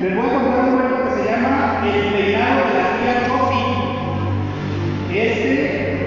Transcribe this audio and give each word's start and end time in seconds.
les 0.00 0.16
voy 0.16 0.26
a 0.26 0.32
contar 0.32 0.64
un 0.64 0.78
cuento 0.78 1.04
que 1.04 1.22
se 1.22 1.30
llama 1.30 1.82
El 1.84 2.12
peinado 2.12 2.60
de 2.68 2.74
la 2.74 2.88
tía 2.98 3.14
Chofi. 3.26 3.64
Este 5.16 5.52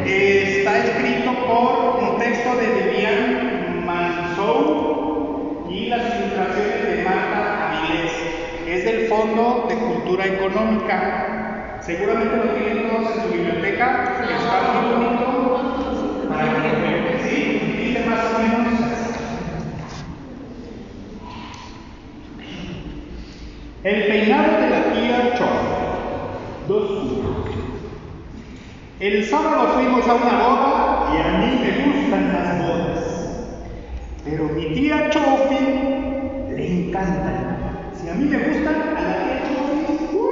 eh, 0.05 0.59
está 0.59 0.71
escrito 0.79 1.31
por 1.45 2.03
un 2.03 2.19
texto 2.19 2.55
de 2.57 2.65
Vivian 2.67 3.85
Mansou 3.85 5.67
y 5.69 5.87
las 5.87 6.01
ilustraciones 6.15 6.81
de 6.83 7.03
Marta 7.03 7.69
Avilés. 7.69 8.11
Es 8.67 8.83
del 8.83 9.07
Fondo 9.07 9.67
de 9.69 9.75
Cultura 9.75 10.25
Económica. 10.25 11.79
Seguramente 11.81 12.35
lo 12.35 12.53
tienen 12.53 12.89
todos 12.89 13.15
en 13.15 13.21
su 13.23 13.29
biblioteca. 13.29 14.17
Está 14.21 14.81
muy 14.81 15.05
bonito 15.05 16.27
para 16.29 16.43
que 16.43 16.49
lo 16.51 16.81
vean. 16.81 17.19
Sí, 17.23 17.39
dice 17.77 18.05
más 18.05 18.19
o 18.35 18.39
menos 18.39 18.81
así. 18.81 18.97
El 23.87 24.03
peinado 24.05 24.59
de 24.59 24.69
la 24.69 24.83
tía 24.91 25.33
Cho. 25.37 25.47
Dos 26.67 26.89
puntos. 26.91 27.55
El 28.99 29.23
sábado 29.23 29.75
fuimos 29.75 30.05
a 30.05 30.13
una 30.13 30.43
boda 30.43 31.13
y 31.13 31.21
a 31.21 31.37
mí 31.37 31.61
me 31.61 31.71
gustan 31.85 32.33
las 32.33 32.67
bodas. 32.67 32.99
Pero 34.25 34.43
mi 34.49 34.73
tía 34.73 35.09
Chofi 35.09 35.63
le 36.53 36.87
encantan. 36.87 37.93
Si 37.93 38.09
a 38.09 38.13
mí 38.15 38.25
me 38.25 38.37
gustan, 38.49 38.75
a 38.75 39.01
la 39.03 39.23
tía 39.23 39.43
Chofi. 39.47 40.17
¡uh! 40.17 40.27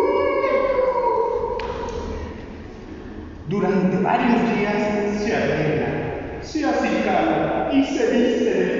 Durante 3.47 3.97
varios 3.99 4.41
días 4.53 5.21
se 5.23 5.33
arregla, 5.33 5.87
se 6.41 6.65
acicala 6.65 7.69
y 7.71 7.85
se 7.85 8.11
viste 8.11 8.74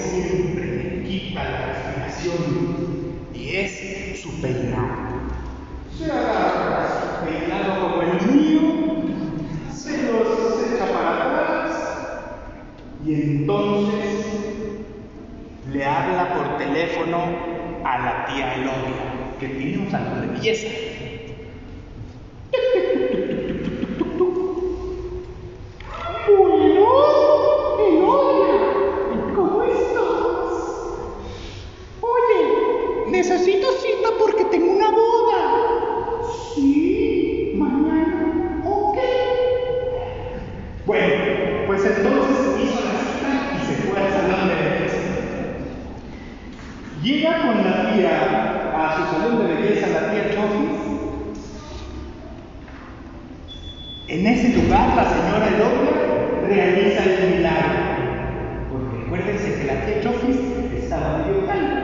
siempre 0.00 0.66
me 0.66 1.08
quita 1.08 1.44
la 1.44 1.66
respiración 1.66 2.36
y 3.34 3.56
es 3.56 4.20
su 4.20 4.40
peinado. 4.40 5.10
Se 5.96 6.04
agarra 6.10 6.88
su 6.88 7.26
peinado 7.26 7.80
como 7.80 8.02
el 8.02 8.32
mío, 8.32 8.60
se 9.74 10.12
los 10.12 10.72
echa 10.72 10.86
para 10.86 11.10
atrás 11.24 11.70
y 13.04 13.14
entonces 13.14 14.26
le 15.72 15.84
habla 15.84 16.34
por 16.34 16.58
teléfono 16.58 17.18
a 17.84 17.98
la 17.98 18.26
tía 18.26 18.54
Elodia, 18.54 19.38
que 19.38 19.48
tiene 19.48 19.78
un 19.78 19.90
salón 19.90 20.20
de 20.20 20.26
belleza. 20.38 20.68
Llega 47.02 47.38
con 47.38 47.64
la 47.64 47.94
tía 47.94 48.10
a 48.76 48.94
su 48.94 49.16
salón 49.16 49.38
de 49.38 49.54
belleza, 49.54 49.86
la 49.86 50.10
tía 50.10 50.34
Chofis. 50.34 50.70
En 54.08 54.26
ese 54.26 54.48
lugar 54.50 54.96
la 54.96 55.08
señora 55.08 55.46
Elodia 55.48 56.46
realiza 56.46 57.04
el 57.04 57.36
milagro. 57.36 57.78
Porque 58.70 58.96
recuérdense 59.04 59.60
que 59.60 59.64
la 59.64 59.86
tía 59.86 60.02
Chofis 60.02 60.36
estaba 60.76 61.18
medio 61.18 61.46
calva. 61.46 61.80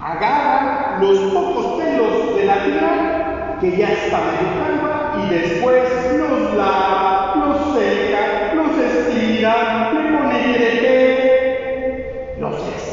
Agarra 0.00 0.98
los 1.00 1.18
pocos 1.32 1.80
pelos 1.80 2.34
de 2.34 2.44
la 2.44 2.64
tía, 2.64 3.58
que 3.60 3.76
ya 3.76 3.92
está 3.92 4.18
medio 4.18 4.58
calva, 4.58 5.24
y 5.24 5.34
después 5.34 5.84
los 6.18 6.54
lava, 6.56 7.36
los 7.36 7.78
seca, 7.78 8.54
los 8.56 8.76
estira, 8.76 9.92
le 9.92 10.18
pone 10.18 10.58
té, 10.58 11.01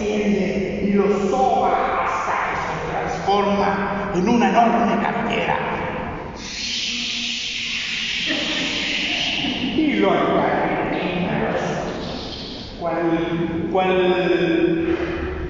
y 0.01 0.93
los 0.93 1.29
soba 1.29 2.03
hasta 2.03 2.33
que 2.49 2.55
se 2.65 2.75
transforma 2.91 4.11
en 4.15 4.29
una 4.29 4.49
enorme 4.49 4.95
cabellera. 5.01 5.57
Y 9.75 9.93
lo 9.93 10.09
cual, 12.79 12.97
cual 13.71 13.93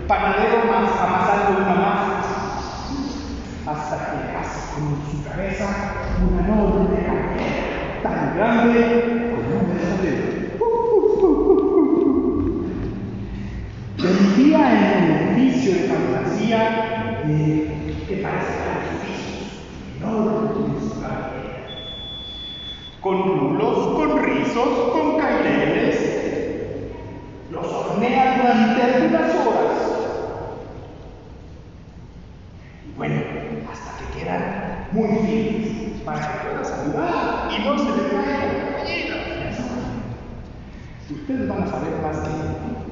panadero 0.07 0.57
más 0.67 0.89
amasando 0.99 1.61
una 1.61 1.75
masa 1.75 2.19
hasta 3.67 3.95
que 3.97 4.17
hace 4.35 4.59
con 4.73 4.83
su 5.11 5.15
cabeza 5.29 5.67
una 6.21 6.41
enorme 6.45 6.97
cabellera 7.05 7.69
tan 8.03 8.19
grande 8.35 8.79
como 9.29 9.49
un 9.59 9.65
beso 9.73 9.89
Vendía 14.01 14.61
en 14.71 14.81
un 15.03 15.37
edificio 15.37 15.73
de 15.73 15.87
fantasía 16.49 17.21
eh, 17.27 18.05
que 18.07 18.15
parece 18.17 18.53
edificios 18.89 19.61
enormes 19.97 20.49
con 23.01 23.23
rulos, 23.23 23.95
con 23.95 24.23
rizos, 24.23 24.91
con 24.91 25.17
caireles. 25.17 25.97
Los 27.49 27.65
hornea 27.65 28.37
durante 28.37 28.81
algunas 28.81 29.35
horas. 29.35 29.77
Y 32.85 32.97
bueno, 32.97 33.21
hasta 33.71 33.91
que 33.97 34.19
quedan 34.19 34.87
muy 34.91 35.07
firmes 35.07 36.01
para 36.03 36.19
que 36.19 36.49
pueda 36.49 36.63
saludar 36.65 37.49
y 37.51 37.63
no 37.63 37.77
se 37.77 37.85
le 37.85 38.09
caiga. 38.09 38.49
Ustedes 41.09 41.47
van 41.49 41.63
a 41.63 41.67
saber 41.67 42.01
más 42.03 42.17
que 42.19 42.29
yo. 42.29 42.89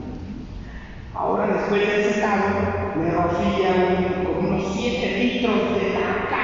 Ahora 1.13 1.47
después 1.47 1.81
del 1.81 2.13
secado, 2.13 2.43
le 2.61 2.76
rocía 3.11 3.69
un- 3.89 4.23
con 4.25 4.45
unos 4.45 4.73
7 4.75 5.17
litros 5.19 5.75
de 5.75 5.93
laca 5.93 6.43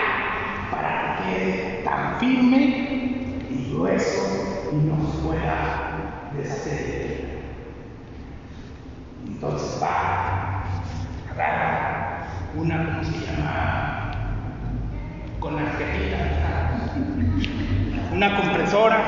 para 0.72 1.18
que 1.18 1.24
quede 1.24 1.82
tan 1.84 2.20
firme 2.20 2.60
y 3.50 3.72
grueso 3.74 4.24
y 4.72 4.76
no 4.88 4.96
pueda 5.24 6.30
deshacer. 6.36 7.44
Entonces 9.28 9.80
va, 9.82 10.64
agarra 11.34 12.28
una, 12.56 12.86
¿cómo 12.86 13.04
se 13.04 13.26
llama? 13.26 14.12
Con 15.40 15.58
arquetita, 15.60 16.18
una 18.14 18.38
compresora 18.38 19.04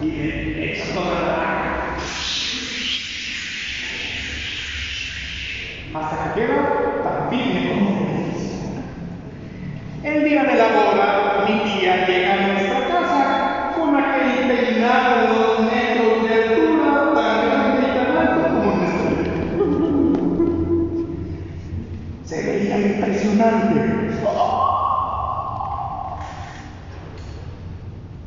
y 0.00 0.06
le 0.06 0.72
echa 0.72 0.94
toda 0.94 1.14
la 1.20 1.26
laca. 1.36 1.96
Hasta 5.94 6.34
que 6.34 6.40
queda 6.40 7.02
tan 7.02 7.30
firme 7.30 7.68
como. 7.68 8.02
El 10.02 10.24
día 10.24 10.42
de 10.44 10.54
la 10.54 10.68
boda, 10.68 11.44
mi 11.46 11.54
tía 11.70 12.06
llega 12.06 12.32
a 12.32 12.36
nuestra 12.48 12.88
casa 12.88 13.72
con 13.76 13.94
aquel 13.96 14.48
peinado 14.48 15.58
metros 15.60 16.14
de 16.24 16.30
altura, 16.34 16.88
tan 17.14 17.32
grande 17.46 17.80
y 17.82 17.90
tan 17.94 18.10
alto 18.16 18.40
como 18.48 18.70
nuestro. 18.76 19.10
Se 22.24 22.36
veía 22.42 22.76
impresionante. 22.78 23.78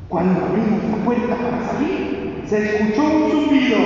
Cuando 0.07 0.45
abrimos 0.45 0.83
la 0.91 0.97
puerta 1.03 1.35
para 1.35 1.59
salir, 1.67 2.43
se 2.47 2.57
escuchó 2.63 3.03
un 3.03 3.31
zumbido. 3.31 3.79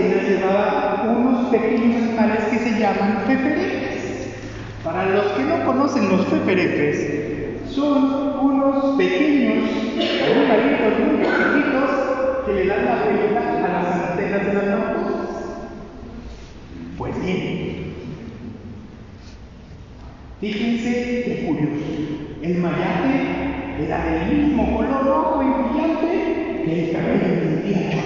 Antenas 0.00 0.28
llevaba 0.28 1.04
unos 1.16 1.50
pequeños 1.50 2.02
animales 2.02 2.44
que 2.50 2.58
se 2.58 2.78
llaman 2.78 3.22
feferefes. 3.26 4.28
Para 4.84 5.04
los 5.06 5.26
que 5.32 5.42
no 5.42 5.64
conocen 5.64 6.08
los 6.08 6.26
feferefes, 6.26 7.70
son 7.70 8.38
unos 8.40 8.96
pequeños 8.96 9.68
animalitos 9.98 10.98
muy 11.00 11.22
chiquitos 11.24 11.90
que 12.46 12.52
le 12.54 12.66
dan 12.66 12.84
la 12.84 13.04
vuelta 13.04 13.64
a 13.64 13.68
las 13.68 14.10
antenas 14.10 14.46
de 14.46 14.54
las 14.54 14.66
noticias. 14.66 15.20
Pues 16.96 17.24
bien, 17.24 17.94
fíjense 20.40 21.22
qué 21.24 21.46
curioso. 21.46 21.84
El 22.42 22.58
mayate 22.58 23.84
era 23.84 24.04
del 24.04 24.36
mismo 24.36 24.76
color 24.76 25.04
rojo 25.04 25.42
y 25.42 25.46
brillante 25.46 26.62
que 26.64 26.84
el 26.84 26.92
cabello 26.92 27.40
de. 27.64 27.99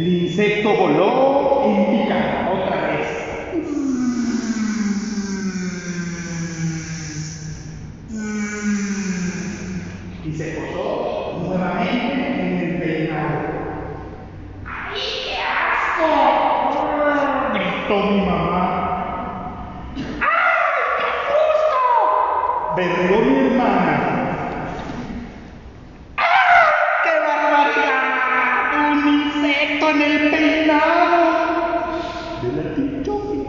El 0.00 0.08
insecto 0.22 0.74
voló 0.76 1.62
en 1.66 1.84
picada 1.90 2.50
otra 2.54 2.76
vez. 2.86 3.08
Y 10.24 10.32
se 10.32 10.46
posó 10.52 11.42
nuevamente 11.42 12.26
en 12.40 12.56
el 12.56 12.72
peinado. 12.80 13.40
¡Ay, 14.64 15.00
qué 15.26 15.36
asco! 15.36 16.08
Gritó 17.52 17.96
mi 18.06 18.20
mamá. 18.24 18.64
¡Ay, 19.96 20.02
qué 20.96 21.08
susto! 21.28 21.80
Berreó 22.74 23.18
mi 23.20 23.34
hermana. 23.48 23.96
¡Qué 27.02 27.14
barbaridad! 27.20 28.00
¡Un 28.92 28.98
insecto 29.08 29.84
en 29.90 30.00
el 30.02 30.30
peinado! 30.30 31.20
De 32.42 32.48
la 32.52 32.64
tía 32.74 33.02
Chofis. 33.02 33.48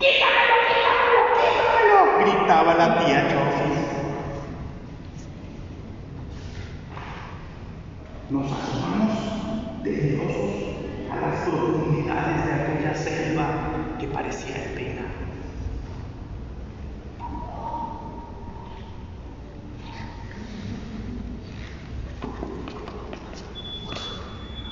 ¡Quítamelo, 0.00 0.56
quítamelo, 0.66 1.20
quítamelo! 1.36 1.98
Gritaba 2.20 2.72
la 2.74 2.86
tía 2.98 3.20
Chofis. 3.28 3.78
Nos 8.30 8.46
asomamos 8.50 9.14
temerosos 9.84 10.52
a 11.12 11.14
las 11.20 11.36
profundidades 11.42 12.44
de 12.44 12.52
aquella 12.52 12.94
selva 12.96 13.46
que 14.00 14.06
parecía 14.08 14.56
el 14.64 14.70
peinado. 14.70 15.06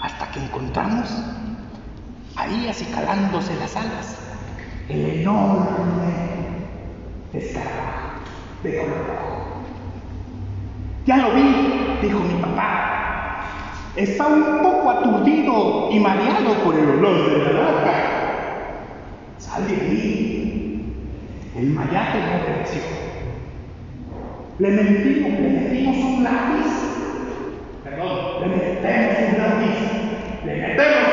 hasta 0.03 0.31
que 0.33 0.41
encontramos 0.41 1.09
ahí 2.37 2.64
acicalándose 2.75 3.55
las 3.61 3.77
alas 3.77 4.19
el 4.89 5.21
enorme 5.21 6.13
escarabajo 7.33 8.19
de 8.65 8.79
color. 8.79 8.95
Ya 11.07 11.17
lo 11.19 11.35
vi, 11.35 11.99
dijo 12.03 12.19
mi 12.19 12.43
papá. 12.43 13.45
Está 13.95 14.27
un 14.27 14.59
poco 14.61 14.91
aturdido 14.91 15.89
y 15.93 16.01
mareado 16.01 16.55
por 16.65 16.75
el 16.75 16.91
olor 16.91 17.31
de 17.31 17.45
la 17.45 17.53
lata. 17.53 17.95
Sal 19.39 19.69
de 19.69 19.75
ahí. 19.75 20.95
El 21.57 21.67
mayate 21.67 22.19
no 22.19 22.43
obedeció. 22.43 22.83
Le 24.59 24.71
metimos, 24.71 25.31
le 25.41 25.49
metimos 25.49 25.97
un 25.97 26.25
lápiz 26.25 26.85
Perdón, 27.85 28.41
le 28.41 28.47
metemos 28.49 29.19
un 29.31 29.39
lápiz. 29.39 30.45
Le 30.45 30.55
metemos 30.57 31.04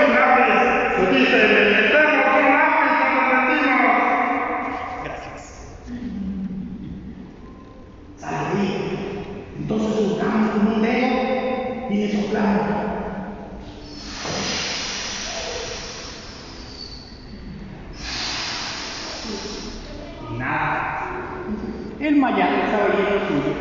El 22.21 22.27
mayate 22.27 22.65
estaba 22.65 22.88
lleno 22.89 23.18
suyo, 23.27 23.51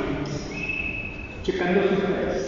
checando 1.43 1.81
sus 1.89 1.99
pies. 2.05 2.45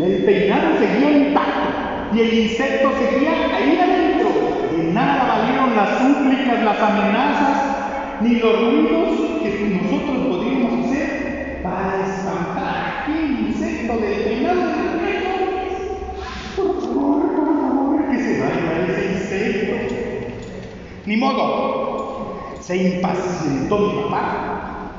El 0.00 0.24
peinado 0.24 0.78
seguía 0.78 1.10
intacto 1.10 1.68
y 2.14 2.20
el 2.20 2.32
insecto 2.32 2.92
seguía 2.98 3.54
ahí 3.54 3.78
adentro. 3.78 4.30
De 4.74 4.84
nada 4.84 5.36
valieron 5.36 5.76
las 5.76 5.98
súplicas, 5.98 6.64
las 6.64 6.80
amenazas, 6.80 8.22
ni 8.22 8.36
los 8.36 8.58
ruidos 8.58 9.42
que 9.42 9.78
nosotros 9.82 10.16
podríamos 10.28 10.86
hacer 10.86 11.60
para 11.62 12.06
espantar 12.06 12.64
a 12.64 13.02
aquel 13.02 13.48
insecto 13.48 13.98
del 13.98 14.14
peinado 14.14 14.60
del. 14.60 14.84
Por 16.56 16.66
por 16.66 17.60
favor, 17.60 18.10
que 18.10 18.16
se 18.16 18.40
vaya 18.40 18.86
ese 18.88 19.12
insecto. 19.12 19.74
Ni 21.04 21.18
modo, 21.18 21.83
se 22.66 22.76
impacientó 22.76 23.78
mi 23.78 24.02
papá. 24.04 24.92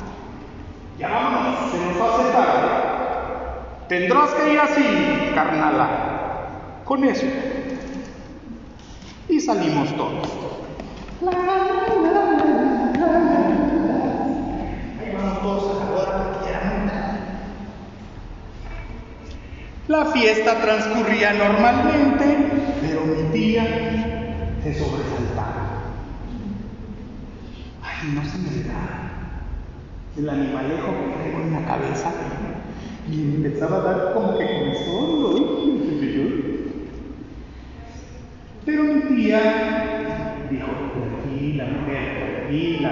Ya 0.99 1.09
vámonos, 1.09 1.71
se 1.71 1.77
nos 1.79 1.97
hace 2.09 2.31
tarde. 2.31 2.67
Tendrás 3.89 4.29
que 4.31 4.53
ir 4.53 4.59
así, 4.59 5.31
carnala. 5.33 5.89
Con 6.83 7.03
eso. 7.03 7.25
Y 9.27 9.39
salimos 9.39 9.95
todos. 9.95 10.29
Ahí 14.99 15.15
vamos 15.17 15.41
todos 15.41 15.81
a 15.81 15.85
la 15.85 15.91
hora. 15.91 16.15
La 19.87 20.05
fiesta 20.05 20.61
transcurría 20.61 21.33
normalmente, 21.33 22.49
pero 22.81 23.01
mi 23.05 23.23
tía 23.31 23.63
se 24.63 24.73
sobresaltaba. 24.73 25.64
No 28.13 28.23
se 28.23 28.37
me 28.37 28.63
da 28.67 28.85
el 30.15 30.29
animalejo 30.29 30.91
que 30.91 31.13
traigo 31.15 31.41
en 31.41 31.53
la 31.53 31.65
cabeza 31.65 32.11
y 33.11 33.21
empezaba 33.21 33.77
a 33.77 33.81
dar 33.81 34.13
como 34.13 34.37
que 34.37 34.45
comezón, 34.45 35.21
¿no? 35.23 35.55
Pero 38.63 38.83
mi 38.83 39.01
tía 39.01 40.37
dijo, 40.51 40.67
tranquila, 40.93 41.65
mujer, 41.65 42.43
tranquila. 42.43 42.91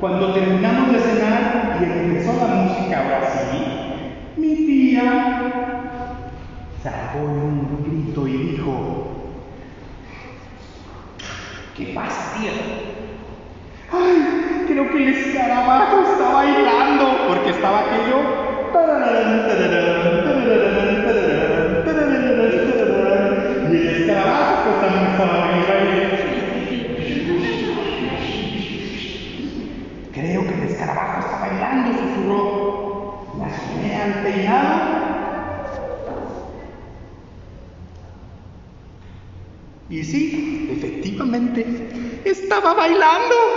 Cuando 0.00 0.34
terminamos 0.34 0.92
de 0.92 0.98
cenar 0.98 1.78
y 1.80 1.84
empezó 1.84 2.32
la 2.46 2.54
música 2.54 3.04
ahora 3.04 3.30
sí, 3.30 4.40
mi 4.40 4.54
tía 4.54 5.82
sacó 6.82 7.18
un 7.20 7.84
grito 7.84 8.26
y 8.26 8.32
dijo, 8.32 9.32
¿qué 11.76 11.92
pasa, 11.94 12.36
tía? 12.38 12.97
Creo 14.78 14.92
que 14.92 14.98
el 14.98 15.08
escarabajo 15.08 16.02
está 16.02 16.32
bailando 16.34 17.26
porque 17.26 17.50
estaba 17.50 17.80
aquello 17.80 18.20
y 23.72 23.76
el 23.76 23.88
escarabajo 23.88 24.70
pues 24.70 24.80
también 24.80 25.06
estaba 25.10 25.38
bailando. 25.40 25.66
Creo 30.12 30.42
que 30.46 30.54
el 30.54 30.62
escarabajo 30.62 31.20
está 31.26 31.40
bailando, 31.40 31.98
susurró. 31.98 33.26
La 33.36 33.46
asomé 33.46 33.96
al 33.96 34.22
peinado 34.22 34.98
Y 39.90 40.04
sí, 40.04 40.68
efectivamente, 40.70 41.66
estaba 42.24 42.74
bailando. 42.74 43.47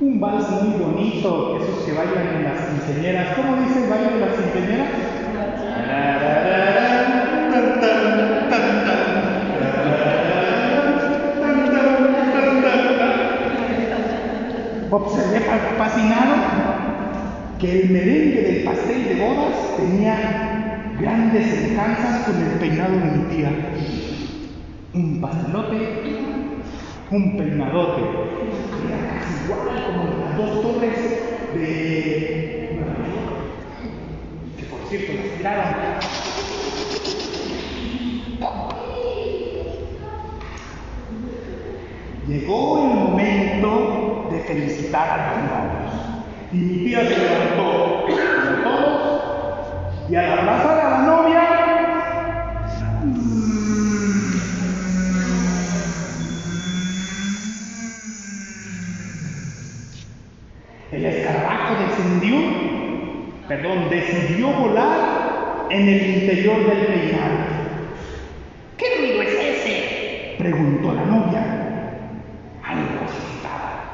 Un 0.00 0.18
vals 0.18 0.48
muy 0.62 0.82
bonito, 0.82 1.58
esos 1.60 1.84
que 1.84 1.92
bailan 1.92 2.36
en 2.36 2.44
las 2.44 2.58
quinceañeras. 2.64 3.36
¿Cómo 3.36 3.56
dice 3.56 3.84
el 3.84 3.90
baile 3.90 4.12
de 4.14 4.20
las 4.20 4.34
quinceañeras? 4.34 4.88
Observé 14.90 15.40
fascinado 15.76 16.34
que 17.58 17.82
el 17.82 17.90
merengue 17.90 18.42
del 18.42 18.64
pastel 18.64 19.04
de 19.04 19.14
bodas 19.16 19.76
tenía 19.76 20.94
grandes 20.98 21.46
semejanzas 21.46 22.24
con 22.24 22.36
el 22.42 22.58
peinado 22.58 22.94
de 22.94 23.18
mi 23.18 23.24
tía. 23.36 23.50
Un 24.94 25.20
pastelote, 25.20 25.76
un 27.10 27.36
peinadote. 27.36 28.02
Igual 29.44 29.84
como 29.86 30.04
las 30.24 30.36
dos 30.36 30.62
torres 30.62 30.98
de 31.54 32.70
que 34.56 34.64
por 34.64 34.80
cierto 34.88 35.12
las 35.12 35.36
tiraron. 35.36 36.00
Llegó 42.28 42.78
el 42.78 42.84
momento 42.94 44.28
de 44.30 44.38
felicitar 44.40 45.08
a 45.10 45.16
los 45.30 45.36
novios. 45.50 45.94
Y 46.52 46.56
mi 46.56 46.84
tía 46.84 47.00
se 47.00 47.18
levantó 47.18 48.06
y 50.08 50.14
a 50.16 50.22
la 50.22 50.42
novia, 50.42 50.79
perdón, 63.60 63.90
decidió 63.90 64.48
volar 64.48 65.66
en 65.70 65.88
el 65.88 66.22
interior 66.22 66.66
del 66.66 66.86
peinado. 66.86 67.38
¿Qué 68.78 68.86
ruido 68.98 69.22
es 69.22 69.34
ese? 69.34 70.34
Preguntó 70.38 70.94
la 70.94 71.04
novia, 71.04 71.42
algo 72.64 73.04
asustada. 73.04 73.84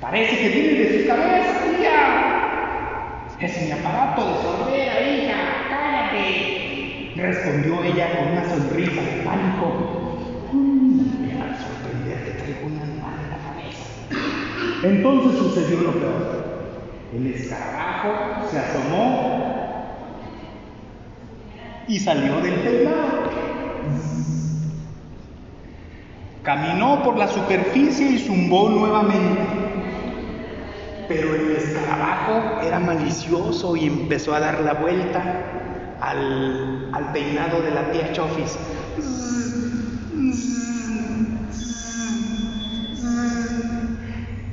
Parece 0.00 0.36
que 0.38 0.48
viene 0.50 0.78
de 0.78 1.02
su 1.02 1.08
cabeza, 1.08 1.60
tía. 1.78 3.46
Es 3.46 3.62
mi 3.62 3.72
aparato 3.72 4.28
de 4.28 4.34
sordera, 4.42 5.00
hija, 5.00 5.36
cállate. 5.70 7.12
Respondió 7.16 7.82
ella 7.82 8.18
con 8.18 8.32
una 8.32 8.44
sonrisa 8.50 9.00
de 9.00 9.22
pánico. 9.24 10.18
Me 10.52 11.38
va 11.38 11.46
a 11.46 11.58
sorprender 11.58 12.24
que 12.24 12.30
traigo 12.32 12.66
una 12.66 12.82
animal 12.82 13.14
en 13.24 13.30
la 13.30 13.38
cabeza. 13.48 14.86
Entonces 14.86 15.38
sucedió 15.38 15.80
lo 15.80 15.92
peor. 15.92 16.49
El 17.12 17.26
escarabajo 17.26 18.48
se 18.48 18.58
asomó 18.58 19.40
y 21.88 21.98
salió 21.98 22.40
del 22.40 22.54
peinado. 22.54 23.30
Caminó 26.44 27.02
por 27.02 27.18
la 27.18 27.26
superficie 27.26 28.12
y 28.12 28.18
zumbó 28.18 28.68
nuevamente. 28.68 29.40
Pero 31.08 31.34
el 31.34 31.56
escarabajo 31.56 32.60
era 32.62 32.78
malicioso 32.78 33.74
y 33.74 33.86
empezó 33.86 34.32
a 34.32 34.38
dar 34.38 34.60
la 34.60 34.74
vuelta 34.74 35.42
al, 36.00 36.90
al 36.94 37.12
peinado 37.12 37.60
de 37.60 37.72
la 37.72 37.90
tía 37.90 38.12
Chofis. 38.12 38.56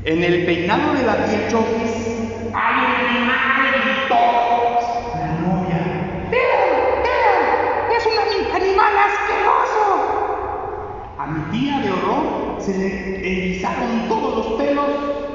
En 0.05 0.23
el 0.23 0.45
peinado 0.45 0.93
de 0.95 1.03
la 1.03 1.23
tía 1.25 1.47
Chofis 1.49 2.06
tía 11.51 11.79
de 11.79 11.91
horror 11.91 12.57
se 12.59 12.77
le 12.77 13.19
erizaron 13.19 14.07
todos 14.07 14.37
los 14.37 14.61
pelos 14.61 14.85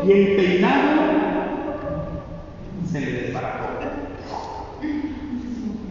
y 0.07 0.13
el 0.13 0.37
peinado 0.37 1.03
se 2.91 3.01
le 3.01 3.13
desbarató. 3.13 3.69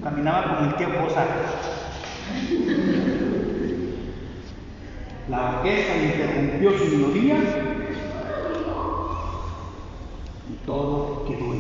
Caminaba 0.04 0.58
como 0.58 0.70
el 0.70 0.76
tío 0.76 1.02
Cosa. 1.02 1.26
La 5.30 5.50
orquesta 5.50 5.98
interrumpió 5.98 6.78
su 6.78 6.86
melodía 6.86 7.71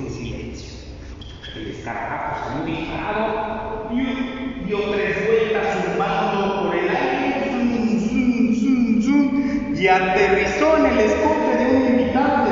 en 0.05 0.13
silencio. 0.13 0.71
El 1.55 1.67
escarabajo 1.67 2.47
salió 2.47 2.65
disparado 2.65 3.89
y 3.91 4.65
dio 4.65 4.79
tres 4.91 5.27
vueltas 5.27 5.85
zumbando 5.85 6.63
por 6.63 6.75
el 6.75 6.89
aire 6.89 7.21
y 9.81 9.87
aterrizó 9.87 10.77
en 10.77 10.85
el 10.85 10.99
escote 10.99 11.57
de 11.57 11.75
un 11.75 11.87
invitado 11.87 12.45
de 12.45 12.51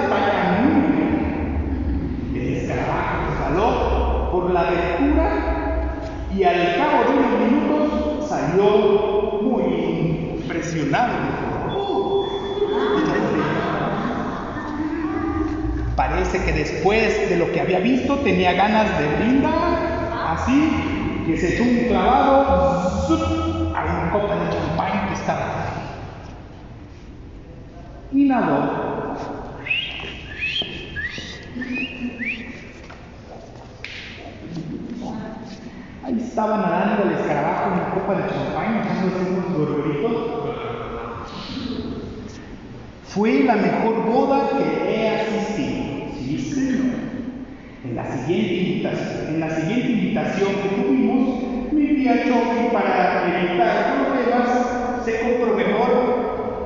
muy 0.64 0.90
El 2.40 2.48
escarabajo 2.56 3.26
saló 3.38 4.32
por 4.32 4.52
la 4.52 4.62
abertura 4.62 5.28
y 6.36 6.44
al 6.44 6.76
cabo 6.76 7.04
de 7.04 7.10
unos 7.20 7.40
minutos 7.40 8.28
salió 8.30 8.66
muy 9.44 9.64
impresionado. 10.42 11.40
Parece 16.00 16.42
que 16.46 16.54
después 16.54 17.30
de 17.30 17.36
lo 17.36 17.52
que 17.52 17.60
había 17.60 17.80
visto 17.80 18.16
tenía 18.20 18.54
ganas 18.54 18.88
de 18.98 19.06
brindar, 19.18 20.10
así 20.30 20.72
que 21.28 21.38
se 21.38 21.56
echó 21.56 21.64
un 21.64 21.90
clavado 21.90 23.06
¡zup! 23.06 23.76
a 23.76 23.84
una 23.84 24.10
copa 24.14 24.34
de 24.34 24.50
champán 24.50 25.10
que 25.10 25.14
estaba. 25.16 25.44
Y 28.14 28.24
nadó. 28.24 29.14
Ahí 36.06 36.18
estaba 36.18 36.58
nadando 36.60 37.04
el 37.04 37.12
escarabajo 37.12 37.66
en 37.66 37.74
una 37.74 37.90
copa 37.90 38.14
de 38.16 38.30
champán, 38.30 38.82
echándose 38.86 39.32
unos 39.32 39.52
gorgoritos. 39.52 40.40
Fue 43.04 43.44
la 43.44 43.56
mejor 43.58 44.06
boda 44.06 44.50
que 44.58 44.96
he 44.96 45.20
asistido. 45.20 45.79
En 46.22 47.96
la 47.96 48.04
siguiente 48.04 48.54
invitación, 48.56 49.28
en 49.30 49.40
la 49.40 49.56
siguiente 49.56 49.88
invitación 49.88 50.50
que 50.62 50.82
tuvimos, 50.82 51.72
mi 51.72 51.96
tía 51.96 52.26
Chofi, 52.26 52.74
para 52.74 53.24
evitar 53.40 54.04
problemas, 54.04 55.06
se 55.06 55.22
compró 55.22 55.56
mejor 55.56 56.60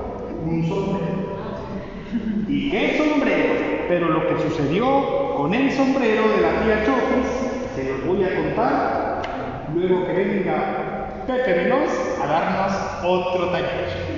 un 0.43 0.67
sombrero. 0.67 1.13
¿Y 2.49 2.71
qué 2.71 2.97
sombrero? 2.97 3.53
Pero 3.87 4.09
lo 4.09 4.27
que 4.27 4.41
sucedió 4.49 5.35
con 5.37 5.53
el 5.53 5.71
sombrero 5.71 6.23
de 6.29 6.41
la 6.41 6.63
tía 6.63 6.85
Chofi, 6.85 7.21
se 7.75 7.91
los 7.91 8.07
voy 8.07 8.23
a 8.23 8.35
contar 8.35 9.21
luego 9.75 10.07
que 10.07 10.13
venga 10.13 11.25
Pepe 11.27 11.53
Veloz 11.53 12.19
a 12.23 12.25
darnos 12.25 12.73
otro 13.03 13.49
taller. 13.49 14.12